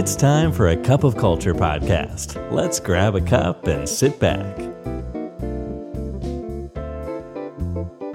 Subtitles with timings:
[0.00, 2.28] It's time for a cup of culture podcast.
[2.58, 4.54] Let's grab a cup and sit back.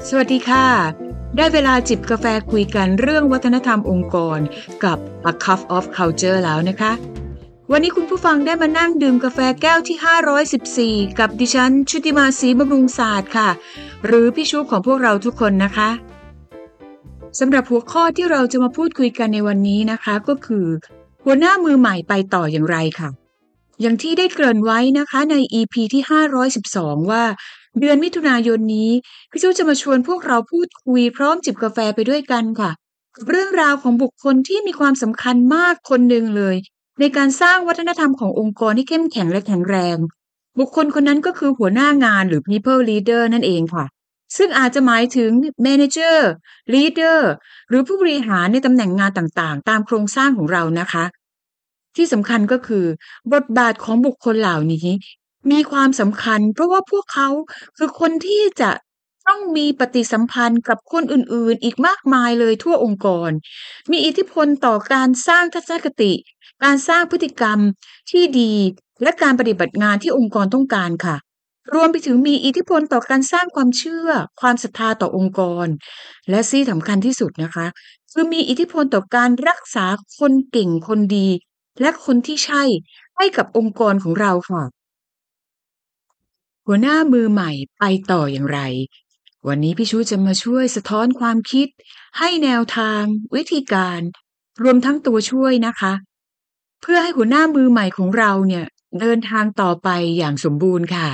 [0.07, 0.67] สวัสดีค่ะ
[1.37, 4.39] ได้เวลาจิบกาแฟคุยกันเรื่องวัฒนธรรมองค์กร
[4.83, 4.97] กับ
[5.31, 6.91] A Cup of Culture แล้วนะคะ
[7.71, 9.97] วันนี้คุณผู้ฟังได้มานั่งดื่มกาแฟแก้วที่
[11.03, 13.49] 514 กับดิฉัน ชุติมาศรีบำรุงศาสตร์ค่ะ
[14.05, 15.89] หรือพี่ชูของพวกเราทุกคนนะคะ
[17.39, 20.67] สำหรับหัวข้อที่เราจะมาพูดคุยกันในวันนี้นะคะ ก็คือ
[21.25, 23.09] หัวหน้ามือใหม่ไปต่ออย่างไรค่ะ
[23.81, 26.03] อย่างที่ได้เกริ่นไว้นะคะใน EP ที่
[26.57, 27.23] 512 ว่า
[27.79, 28.91] เดือนมิถุนายนนี้
[29.31, 32.71] พี่จูจะมาชวนพวกเราพูดคุยพร้อมจิบกาแฟไปด้วยกันค่ะ
[33.15, 36.55] กับเรื่องราวของบุคคลที่มีความสำคัญมากคนหนึ่งเลย
[36.99, 39.97] ในการสร้างวัฒนธรรมขององค์กรที่เข้มแข็งและแข็งแรง
[40.59, 43.85] บุคคลคนนั้นก็คือหัวหน้างานหรือ people leader นั่นเองค่ะ
[44.37, 45.31] ซึ่งอาจจะหมายถึง
[45.65, 46.17] manager
[46.73, 47.19] leader
[47.69, 51.05] หรือผู้บริหารในตำแหน่งงานต่างๆ ตามโครงสร้างของเรานะคะ
[51.95, 52.85] ที่สำคัญก็คือ
[53.33, 54.87] บทบาทของบุคคลเหล่านี้
[55.51, 57.29] มีความสำคัญ เพราะว่าพวกเขา
[57.77, 58.71] คือคนที่จะ
[59.27, 63.29] ต้องมีปฏิสัมพันธ์กับคนอื่นๆ อีกมากมายเลยทั่วองค์กร
[63.91, 66.13] มีอิทธิพลต่อการสร้างทัศนคติ
[66.63, 67.59] การสร้างพฤติกรรม
[68.11, 68.53] ที่ดี
[69.03, 71.15] และการปฏิบัติงานที่องค์กรต้องการค่ะ
[71.75, 74.09] รวมไปถึงมีอิทธิพลต่อการสร้างความเชื่อ
[74.41, 75.67] ความศรัทธาต่อองค์กร
[76.29, 77.65] และที่สำคัญที่สุดนะคะ
[78.11, 79.85] คือมีอิทธิพลต่อการรักษา
[80.17, 81.27] คนเก่งคนดี
[81.81, 82.63] และคนที่ใช่
[83.17, 84.63] ให้กับองค์กรของเราค่ะ
[86.65, 88.59] หัวหน้ามือใหม่ไปต่ออย่างไร
[89.47, 91.67] วันนี้พี่ชูจะมาช่วยสะท้อนความคิด
[92.19, 93.03] ให้แนวทาง
[93.35, 93.99] วิธีการ
[94.63, 95.93] รวมทั้งตัวช่วยนะคะ
[96.81, 98.65] เพื่อให้หัวหน้ามือใหม่ของเราเนี่ย
[98.99, 101.09] เดินทางต่อไปอย่างสมบูรณ์ค่ะ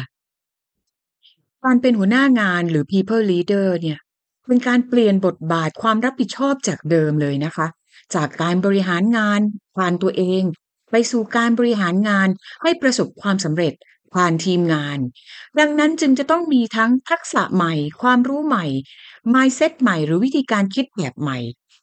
[1.67, 3.99] การเป็นหัวหน้างานหรือ people leader เนี่ย
[4.47, 7.67] เป็นการเปลี่ยนบทบาทความรับผิดชอบจากเดิมเลยนะคะ
[8.15, 9.41] จากการบริหารงาน
[9.77, 10.43] ผ่านตัวเอง
[10.91, 12.27] ไปสู่การบริหารงาน
[12.61, 13.73] ให้ประสบความสำเร็จ
[14.13, 14.99] ผ่านทีมงาน
[15.59, 18.65] ดังนั้นจึงจะต้องมีทั้งทักษะใหม่ ความรู้ใหม่
[19.33, 21.39] mindset ใหม่หรือวิธีการคิดแบบใหม่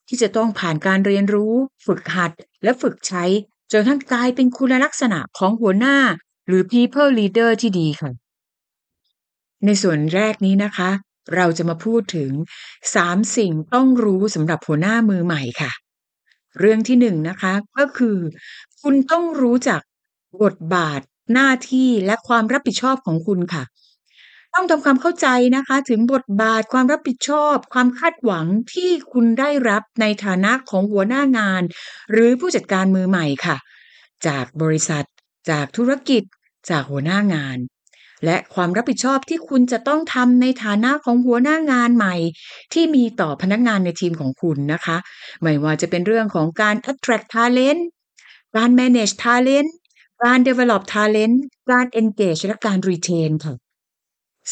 [0.09, 1.55] ที่จะต้องผ่านการเรียนรู้
[1.87, 3.25] ฝึกหัดและฝึกใช้
[3.73, 5.97] จนทั้งกลายเป็นคุณลักษณะของหัวหน้า
[6.47, 8.24] หรือ people leader ที่ดีค่ะ
[9.67, 10.91] ในส่วนแรกนี้นะคะ
[11.35, 12.31] เราจะมาพูดถึง
[12.85, 15.73] 3 สิ่งต้องรู้สำหรับหัวหน้ามือใหม่ค่ะ
[16.59, 18.19] เรื่องที่หนึ่งนะคะก็คือ
[18.83, 19.81] คุณต้องรู้จัก
[20.43, 21.01] บทบาท
[21.35, 23.65] หน้าที่และความรับผิดชอบของคุณค่ะ
[24.55, 31.63] ต้องทำความเข้าใจนะคะ ถึงบทบาทความรับผิดชอบ ความคาดหวังที่คุณได้รับในฐานะของหัวหน้างาน
[32.13, 33.57] หรือผู้จัดการมือใหม่ค่ะ
[34.27, 35.05] จากบริษัท
[35.51, 36.23] จากธุรกิจ
[36.71, 37.59] จากหัวหน้างาน
[38.25, 42.15] และความรับผิดชอบที่คุณจะต้องทำในฐานะของหัวหน้างานใหม่
[42.73, 44.97] ที่มีต่อพนักงานในทีมของคุณนะคะ
[45.43, 47.81] ไม่ว่าจะเป็นเรื่องของการ attract talent
[48.57, 49.69] การ manage talent
[50.25, 51.37] การ develop talent
[51.71, 53.55] การ engage และการ retain ค่ะ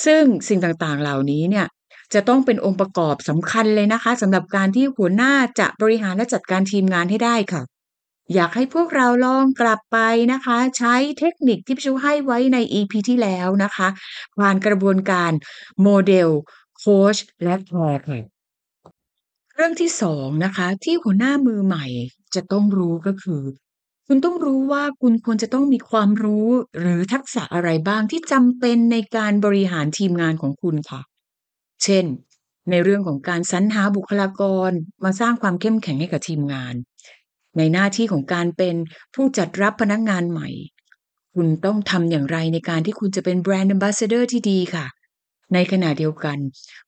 [0.05, 1.67] ซึ่งสิ่งต่างๆเหล่านี้เนี่ย
[2.15, 7.63] จะต้องเป็นองค์ประกอบสำคัญเลยนะคะสำหรับการที่หัวหน้าจะบริหารและจัดการทีมงานให้ได้ค่ะ
[8.35, 9.99] อยากให้พวกเราลองกลับไป
[10.33, 13.89] นะคะ ใช้เทคนิคที่พี่ชูให้ไว้ใน EP ที่แล้วนะคะ
[14.39, 15.33] ผ่านกระบวนการ
[15.83, 16.29] โมเดล
[16.79, 18.21] โค้ชและ CARE ค่ะ
[19.55, 21.87] เรื่องที่สองนะคะ ที่หัวหน้ามือใหม่
[22.35, 23.43] จะต้องรู้ก็คือ
[24.07, 31.01] คุณต้องรู้ว่าคุณควรจะต้องมีความรู้หรือทักษะอะไรบ้างที่จำเป็นในการบริหารทีมงานของคุณค่ะ
[31.85, 32.05] เช่น
[32.71, 34.71] ในเรื่องของการสรรหาบุคลากร
[35.05, 36.75] มาสร้างความเข้มแข็งให้กับทีมงาน
[37.59, 38.77] ในหน้าที่ของการเป็น
[39.15, 40.49] ผู้จัดรับพนักงานใหม่
[41.35, 44.87] คุณต้องทำอย่างไรในการที่คุณจะเป็นแบรนด์ a m b a s s a d o r ที่ดีค่ะ
[45.55, 46.39] ในขณะเดียวกัน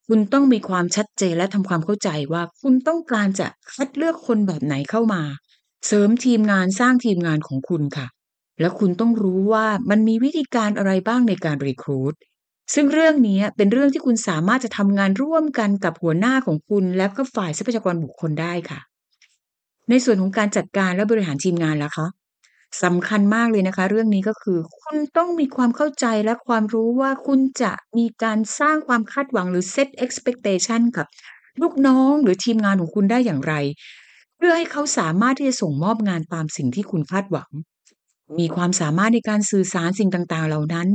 [0.07, 5.21] คุณต้องมีความชัดเจนและทำความเข้าใจว่าคุณต้องการจะคัดเลือกคนแบบไหนเข้ามา
[5.87, 8.07] เสริมทีมงานสร้างทีมงานของคุณค่ะ
[8.59, 12.13] แล้วคุณต้องรู้ว่ามันมีวิธีการอะไรบ้างในการรีครูด
[12.73, 18.79] ซึ่งเรื่องนี้เป็นเรื่องที่คุณสามารถจะทำงานร่วมกันกับหัวหน้าของคุณ และก็ฝ่ายทรัพยากรบุคคลได้ค่ะ
[19.89, 22.07] ในส่วนของการจัดการและบริหารทีมงานล่ะคะ
[22.83, 31.07] สำคัญมากเลยนะคะ เรื่องนี้ก็คือคุณต้องมีความเข้าใจและความรู้ว่าคุณจะมีการสร้างความคาดหวังหรือ set expectation กับ
[31.61, 33.53] ลูกน้องหรือทีมงานของคุณได้อย่างไร
[34.37, 37.49] เพื่อให้เขาสามารถที่จะส่งมอบงานตามสิ่งที่คุณคาดหวัง
[38.39, 40.87] มีความสามารถในการสื่อสารสิ่งต่างๆ เหล่านั้น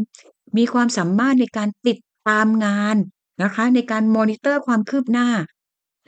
[0.57, 1.99] มีความสามารถในการติด
[2.29, 2.97] ตามงาน
[3.43, 5.29] นะคะ ในการมอนิเตอร์ความคืบหน้า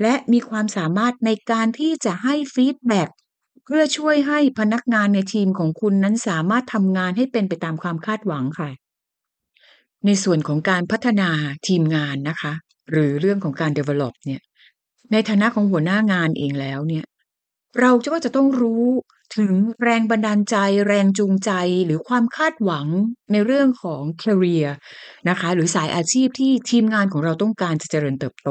[0.03, 3.09] และมีความสามารถในการที่จะให้ feedback
[3.65, 8.71] เพื่อช่วยให้พนักงานในทีมของคุณนั้นสามารถทำงานให้เป็นไปตามความคาดหวังค่ะ
[10.07, 11.31] ในส่วนของการพัฒนา
[11.69, 12.53] ทีมงานนะคะ
[12.91, 14.41] หรือเรื่องของการ develop เนี่ย
[15.13, 17.05] ในฐานะของหัวหน้างานเองแล้วเนี่ย
[17.81, 18.87] เราก็จะต้องรู้
[19.37, 19.53] ถึง
[19.83, 20.57] แรงบันดาลใจ
[20.87, 21.51] แรงจูงใจ
[21.87, 22.87] หรือความคาดหวัง
[23.33, 24.69] ในเรื่องของ career
[25.29, 28.51] นะคะ หรือสายอาชีพที่ทีมงานของเราต้องการจะเจริญเติบโต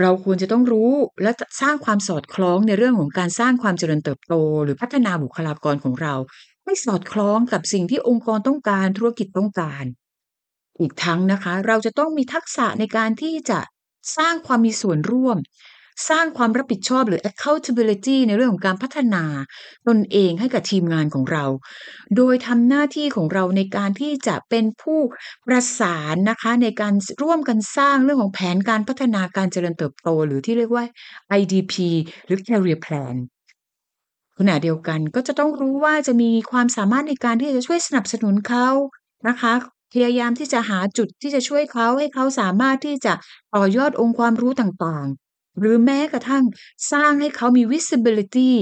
[0.00, 0.90] เราควรจะต้องรู้
[1.22, 4.34] และสร้างความสอดคล้องในเรื่องของการสร้างความเจริญเติบโต
[4.64, 6.14] หรือพัฒนาบุคลากรของเรา
[6.64, 9.84] ให้สอดคล้องกับสิ่งที่องค์กรต้องการธุรกิจต้องการ
[10.80, 13.60] อีกทั้งนะคะ เราจะต้องมีทักษะในการที่จะ
[14.16, 15.36] สร้างความมีส่วนร่วม
[16.08, 19.24] สร้างความรับผิดชอบหรือ accountability ในเรื่องของการพัฒนา
[19.88, 21.44] ตนเองให้กับทีมงานของเรา
[22.16, 25.00] โดยทำหน้าที่ของเราในการที่จะเป็นผู้
[25.46, 30.84] ประสานนะคะในการร่วมกันสร้างเรื่องของแผนการพัฒนาการเจริญเติบโต หรือที่เรียกว่า
[31.40, 31.74] IDP
[32.26, 33.16] หรือ Career Plan
[34.38, 38.68] ขณะเดียวกันก็จะต้องรู้ว่าจะมีความสามารถในการที่จะช่วยสนับสนุนเขา
[39.28, 39.52] นะคะ
[39.92, 43.12] พยายามที่จะหาจุดที่จะช่วยเขาให้เขาสามารถที่จะ
[43.54, 45.06] ต่อยอดองค์ความรู้ต่าง
[45.58, 46.44] หรือแม้กระทั่ง
[46.92, 48.52] สร้างให้เขามี visibility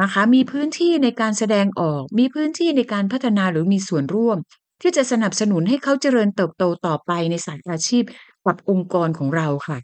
[0.00, 4.38] นะคะมีพื้นที่ในการแสดงออก มีพื้นที่ในการพัฒนาหรือมีส่วนร่วม
[4.82, 8.04] ที่จะสนับสนุนให้เขาเจริญเติบโตต่อไปในสายอาชีพ
[8.44, 9.78] กับองค์กรของเราค่ะ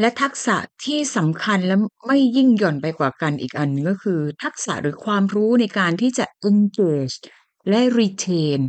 [0.00, 1.76] และทักษะที่สำคัญและ
[2.06, 7.16] ไม่ยิ่งหย่อนไปกว่ากันอีกอันก็คือ ทักษะหรือความรู้ในการที่จะ engage
[7.68, 8.60] และ retain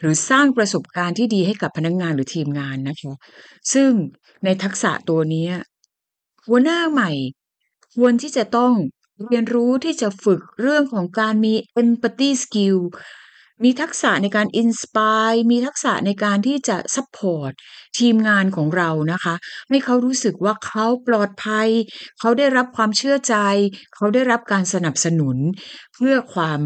[0.00, 3.14] หรือสร้างประสบการณ์ที่ดีให้กับพนักงงานหรือทีมงานนะคะ
[3.72, 3.90] ซึ่ง
[4.44, 5.46] ในทักษะตัวนี้
[6.46, 7.10] หัวหน้าใหม่
[7.94, 8.72] ควรที่จะต้อง
[9.28, 12.78] เรียนรู้ที่จะฝึกเรื่องของการมี empathy skill
[13.64, 17.52] มีทักษะในการ inspire มีทักษะในการที่จะ support
[17.98, 19.34] ทีมงานของเรานะคะ
[19.68, 21.68] ให้เขารู้สึกว่าเขาปลอดภัย
[22.20, 23.36] เขาได้รับความเชื่อใจ
[23.94, 25.36] เขาได้รับการสนับสนุน
[25.94, 26.60] เพื่อความ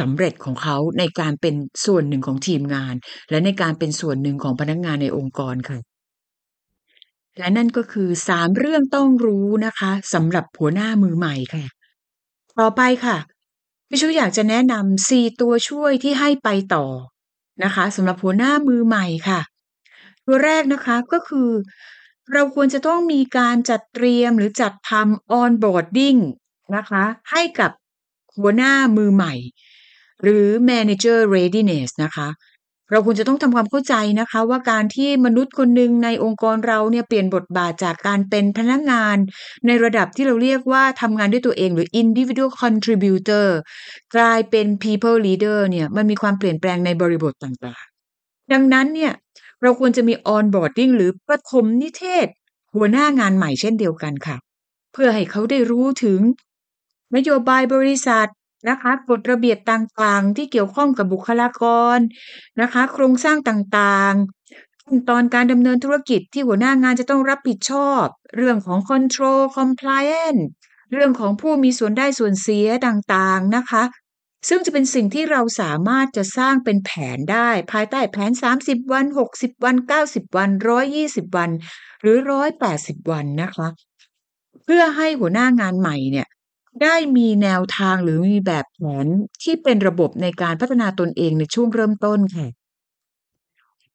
[0.00, 1.54] สำเร็จของเขาในการเป็น
[1.86, 2.94] ส่วนหนึ่งของทีมงาน
[3.30, 5.89] และในการเป็นส่วนหนึ่งของพนักงานในองค์กรค่ะ
[7.38, 11.64] และนั่นก็คือสามเรื่องต้องรู้นะคะสำหรับหัวหน้ามือใหม่ค่ะ
[12.58, 13.16] ต่อไปค่ะ
[13.88, 16.86] พี่ชูอยากจะแนะนำสี่ตัวช่วยที่ให้ไปต่อ
[17.64, 19.40] นะคะสำหรับหัวหน้ามือใหม่ค่ะ
[20.26, 21.50] ตัวแรกนะคะก็คือ
[22.32, 26.20] เราควรจะต้องมีการจัดเตรียมหรือจัดทำ onboarding
[26.76, 27.70] นะคะ ให้กับ
[28.36, 29.34] หัวหน้ามือใหม่
[30.22, 32.28] หรือ manager readiness นะคะ
[32.90, 39.16] เราควรจะต้องทำความเข้าใจนะคะ ว่าการที่มนุษย์คนหนึ่งในองค์กรเราเนี่ยเปลี่ยนบทบาทจากการเป็นพนักงาน
[39.66, 43.46] ในระดับที่เราเรียกว่าทำงานด้วยตัวเองหรือ individual contributor
[44.16, 49.12] กลายเป็น people leader เนี่ยมันมีความเปลี่ยนแปลงในบริบทต่างๆ ดังนั้นเนี่ย
[49.62, 52.26] เราควรจะมี onboarding หรือประถมนิเทศ
[52.74, 54.36] หัวหน้างานใหม่เช่นเดียวกันค่ะ
[54.92, 56.20] เพื่อให้เขาได้รู้ถึง
[57.16, 58.28] นโยบายบริษัท
[58.68, 61.64] นะคะ กฎระเบียบต่างๆ ที่เกี่ยวข้องกับบุคลาก
[61.96, 61.98] ร
[62.60, 68.04] นะคะ โครงสร้างต่างๆ ขั้นตอนการดำเนินธุรกิจที่หัวหน้างานจะต้องรับผิดชอบ
[68.36, 70.42] เรื่องของ control compliance
[70.92, 73.82] เรื่องของผู้มีส่วนได้ส่วนเสียต่างๆนะคะ
[74.48, 78.30] ซึ่งจะเป็นสิ่งที่เราสามารถจะสร้างเป็นแผนได้ ภายใต้แผน
[78.62, 79.76] 30 วัน 60 วัน
[80.06, 80.50] 90 วัน
[80.92, 81.50] 120 วัน
[82.02, 82.18] หรือ
[82.64, 83.68] 180 วันนะคะ
[84.64, 86.26] เพื่อให้หัวหน้างานใหม่เนี่ย
[86.82, 89.06] ได้มีแนวทางหรือมีแบบแผน
[89.42, 92.48] ที่เป็นระบบในการพัฒนาตนเองในช่วงเริ่มต้นค่ะ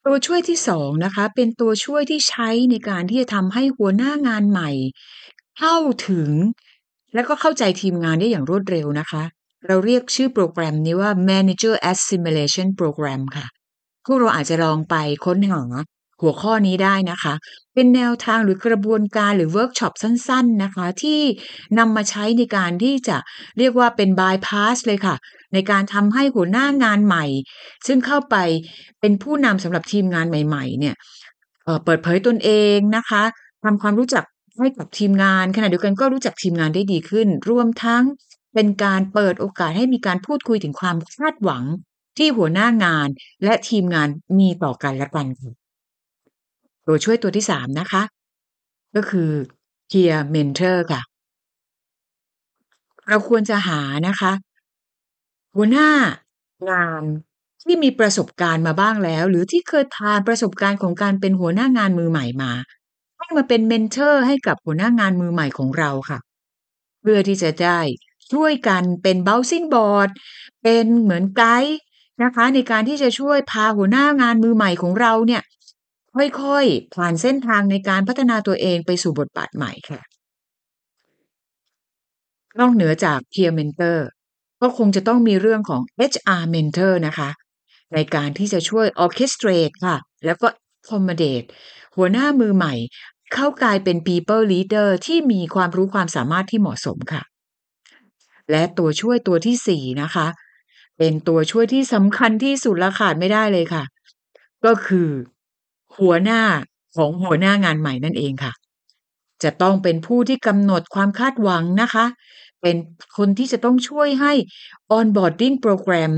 [0.05, 4.69] ตัวช่วยที่สองนะคะ เป็นตัวช่วยที่ใช้ในการที่จะทำให้หัวหน้างานใหม่
[5.59, 5.75] เข้า
[6.09, 6.29] ถึง
[7.13, 9.23] และก็เข้าใจทีมงานได้อย่างรวดเร็วนะคะ
[9.67, 13.45] เราเรียกชื่อโปรแกรมนี้ว่า Manager Assimilation Program ค่ะ
[14.05, 15.61] พวกเราอาจจะลองไปค้นหา
[16.21, 17.33] หัวข้อนี้ได้นะคะ
[17.73, 21.21] เป็นแนวทางหรือกระบวนการหรือเวิร์กช็อปสั้นๆนะคะ ที่
[21.77, 23.17] นำมาใช้ในการที่จะ
[23.57, 25.15] เรียกว่าเป็นบายพาสเลยค่ะ
[25.53, 27.25] ในการทำให้หัวหน้างานใหม่
[27.87, 28.35] ซึ่งเข้าไป
[29.01, 30.95] เป็นผู้นำสำหรับทีมงานใหม่ๆ เนี่ย
[31.85, 33.23] เปิดเผยตนเองนะคะ
[33.63, 34.23] ทำความรู้จัก
[34.59, 38.03] ให้กับทีมงานขณะเดียวกันก็รู้จักทีมงานได้ดีขึ้น รวมทั้ง
[38.53, 41.63] เป็นการเปิดโอกาสให้มีการพูดคุยถึงความคาดหวัง
[42.17, 43.07] ที่หัวหน้างาน
[43.43, 44.07] และทีมงาน
[44.39, 45.64] มีต่อกันและกันค่ะ
[46.85, 48.03] ตัวช่วยตัวที่สามนะคะ
[48.95, 49.31] ก็คือ
[49.91, 51.01] peer mentor ค่ะ
[53.07, 54.31] เราควรจะหานะคะ
[55.55, 55.89] หัวหน้า
[56.69, 57.03] งาน
[57.63, 62.51] ที่มีประสบการณ์มาบ้างแล้ว หรือที่เคยผ่านประสบการณ์ของการเป็นหัวหน้างานมือใหม่มา
[63.17, 66.19] ให้มาเป็นเมนเทอร์ให้กับหัวหน้างานมือใหม่ของเราค่ะ
[67.01, 67.79] เพื่อที่จะได้
[68.33, 70.09] ช่วยกันเป็น bouncing board
[70.63, 71.75] เป็นเหมือนไกด์
[72.23, 75.41] นะคะ ในการที่จะช่วยพาหัวหน้างานมือใหม่ของเราเนี่ย
[76.15, 80.01] ค่อยๆ ผ่านเส้นทางในการพัฒนาตัวเองไปสู่บทบาทใหม่ค่ะ
[82.59, 83.99] นอกเหนือจาก peer mentor
[84.61, 85.81] ก็คงจะต้องมีเรื่องของ
[86.11, 87.29] HR mentor นะคะ
[87.93, 90.47] ในการที่จะช่วย orchestrate ค่ะ แล้วก็
[90.79, 91.47] accommodate
[91.95, 92.73] หัวหน้ามือใหม่
[93.33, 97.21] เข้ากลายเป็น people leader ที่มีความรู้ความสามารถที่เหมาะสมค่ะ
[98.51, 100.27] และตัวช่วยตัวที่สี่นะคะ
[100.97, 103.83] เป็นตัวช่วยที่สำคัญที่สุดละขาดไม่ได้เลยค่ะ
[104.65, 105.09] ก็คือ
[105.99, 106.41] หัวหน้า
[106.95, 108.53] ของหัวหน้างานใหม่นั่นเองค่ะ
[109.43, 112.05] จะต้องเป็นผู้ที่กำหนดความคาดหวังนะคะ
[112.61, 112.75] เป็น
[113.17, 114.33] คนที่จะต้องช่วยให้
[114.97, 116.11] onboarding program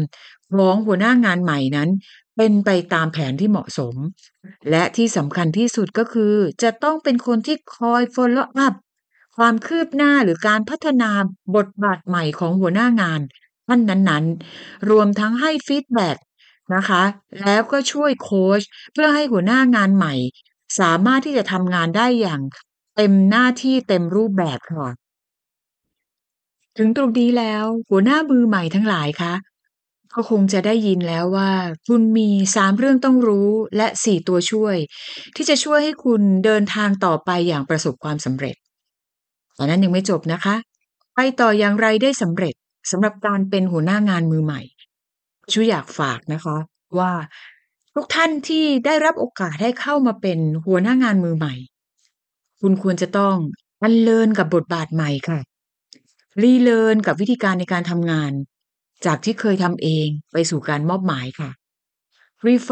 [0.58, 1.90] ของหัวหน้างานใหม่นั้น
[2.38, 3.96] เป็นไปตามแผนที่เหมาะสม
[4.70, 8.74] และที่สำคัญที่สุดก็คือ จะต้องเป็นคนที่คอย follow up
[9.38, 11.10] ความคืบหน้าหรือการพัฒนา
[11.56, 13.22] บทบาทใหม่ของหัวหน้างาน
[13.68, 16.18] ท่านนั้นๆ รวมทั้งให้ feedback
[16.76, 17.04] นะคะ
[17.42, 18.62] แล้วก็ช่วยโค้ช
[18.94, 20.14] เพื่อให้หัวหน้างานใหม่
[20.80, 22.42] สามารถที่จะทำงานได้อย่าง
[22.96, 24.90] เต็มหน้าที่เต็มรูปแบบค่ะ
[26.78, 29.34] ถึงตรงนี้แล้ว หัวหน้ามือใหม่ทั้งหลายคะ
[30.14, 31.52] ก็คงจะได้ยินแล้วว่า
[31.88, 34.76] คุณมีสามเรื่องต้องรู้และสี่ตัวช่วย
[35.36, 38.56] ที่จะช่วยให้คุณเดินทางต่อไปอย่างประสบความสำเร็จ
[39.56, 40.56] แต่นั้นยังไม่จบนะคะ
[41.16, 42.54] ไปต่ออย่างไรได้สำเร็จ
[42.92, 44.62] สำหรับการเป็นหัวหน้างานมือใหม่
[45.54, 46.58] ชูอยากฝากนะคะ
[47.00, 47.12] ว่า
[47.94, 51.54] ทุกท่านที่ได้รับโอกาสให้เข้ามาเป็นหัวหน้างานมือใหม่
[52.62, 53.36] คุณควรจะต้อง
[53.82, 55.40] อันเลินกับบทบาทใหม่ค่ะ
[56.42, 58.32] รีเลินกับวิธีการในการทำงาน
[59.06, 61.50] จากที่เคยทำเองไปสู่การมอบหมายค่ะ
[62.48, 62.72] รีไฟ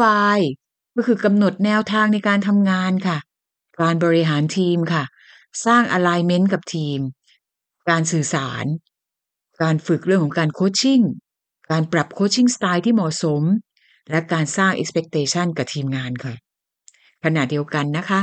[0.94, 3.18] ก็คือกำหนดแนวทางในการทำงานค่ะ
[3.80, 5.04] การบริหารทีมค่ะ
[5.66, 6.98] สร้าง alignment กับทีม
[7.88, 8.64] การสื่อสาร
[9.62, 11.00] การฝึกเรื่องของการ coaching
[11.70, 13.42] การปรับ coaching style ที่เหมาะสม
[14.10, 16.34] และการสร้าง expectation กับทีมงานค่ะ
[17.24, 18.20] ขณะเดียวกันนะคะ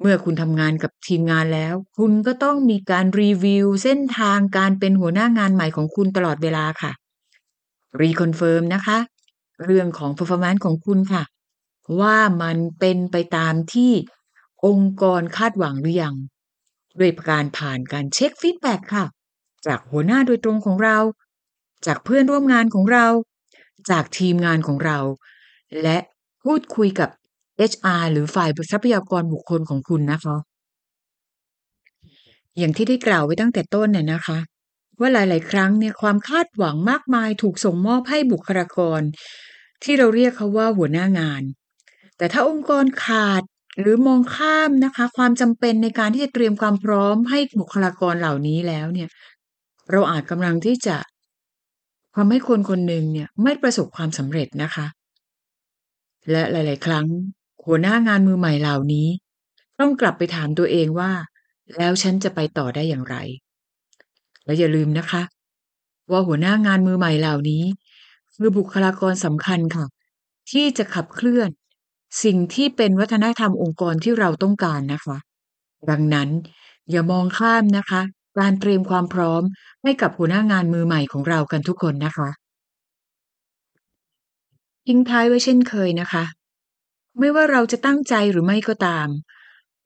[0.00, 6.92] เมื่อคุณทำงานกับทีมงานแล้ว คุณก็ต้องมีการรีวิวเส้นทางการเป็นหัวหน้างานใหม่ของคุณตลอดเวลาค่ะ
[8.00, 8.98] reconfirm นะคะ
[9.64, 11.22] เรื่องของ performance ของคุณค่ะ
[12.00, 13.92] ว่ามันเป็นไปตามที่
[14.66, 16.14] องค์กรคาดหวังหรือยัง
[17.00, 19.04] ด้วยการผ่านการเช็คฟีดแบ็กค่ะ
[19.66, 20.98] จากหัวหน้าโดยตรงของเรา
[21.86, 23.06] จากเพื่อนร่วมงานของเรา
[23.90, 24.98] จากทีมงานของเรา
[25.82, 25.98] และ
[26.44, 27.10] พูดคุยกับ
[27.70, 30.36] HR หรือฝ่ายทรัพยากรบุคคลของคุณนะคะ
[32.58, 34.38] อย่างที่ได้กล่าวไว้ตั้งแต่ต้นเนี่ยนะคะ
[35.00, 39.00] ว่าหลาย ๆ ครั้งเนี่ยความคาดหวังมากมายถูกส่งมอบให้บุคลากร
[39.82, 41.42] ที่เราเรียกเขาว่าหัวหน้างาน
[42.16, 43.42] แต่ถ้าองค์กรขาด
[43.80, 49.08] หรือมองข้ามนะคะ ความจำเป็นในการที่จะเตรียมความพร้อมให้บุคลากรเหล่านี้แล้วเนี่ย
[49.90, 50.96] เราอาจกำลังที่จะ
[52.18, 54.86] ทำให้คนคนหนึ่งเนี่ยไม่ประสบความสำเร็จนะคะ
[56.30, 57.06] และหลาย ๆ ครั้ง
[57.66, 59.08] หัวหน้างานมือใหม่เหล่านี้
[59.80, 61.12] ต้องกลับไปถามตัวเองว่า
[61.76, 63.16] แล้วฉันจะไปต่อได้อย่างไร
[64.44, 65.22] และอย่าลืมนะคะ
[66.10, 67.64] ว่าหัวหน้างานมือใหม่เหล่านี้
[68.34, 69.86] คือบุคลากรสำคัญค่ะ
[70.50, 71.48] ที่จะขับเคลื่อน
[72.24, 75.16] สิ่งที่เป็นวัฒนธรรมองค์กรที่เราต้องการนะคะ
[75.90, 76.28] ดังนั้น
[76.90, 78.02] อย่ามองข้ามนะคะ
[78.38, 79.42] การเตรียมความพร้อม
[79.82, 82.28] ให้กับหัวหน้างานมือใหม่ของเรากันทุกคนนะคะ
[84.86, 86.24] ทิ้งท้ายไว้เช่นเคยนะคะ
[87.18, 89.08] ไม่ว่าเราจะตั้งใจหรือไม่ก็ตาม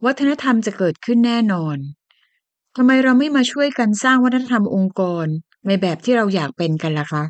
[0.04, 1.76] วัฒนธรรมจะเกิดขึ้นแน่นอน
[2.76, 5.26] ทำไมเราไม่มาช่วยกันสร้างวัฒนธรรมองค์กร
[5.66, 7.24] ในแบบที่เราอยากเป็นกันล่ะคะ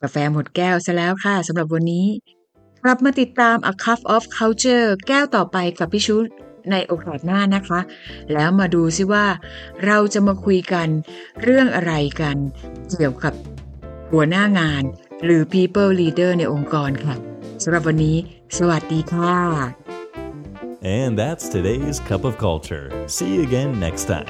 [0.00, 2.06] กาแฟหมดแก้วซะแล้วค่ะสำหรับวันนี้
[2.82, 6.16] กลับมาติดตาม A Cup of Culture แก้วต่อไปกับพี่ชุ
[6.70, 7.80] ในโอกาสหน้านะคะ
[8.32, 9.26] แล้วมาดูซิว่า
[9.86, 10.88] เราจะมาคุยกัน
[11.42, 12.36] เรื่องอะไรกัน
[12.96, 13.34] เกี่ยวกับ
[14.12, 14.82] หัวหน้างาน
[15.24, 17.14] หรือ People Leader ในองค์กรค่ะ
[17.62, 18.16] สำหรับวันนี้
[18.58, 19.36] สวัสดีค่ะ
[20.98, 22.86] And that's today's Cup of Culture.
[23.06, 24.28] See you again next time.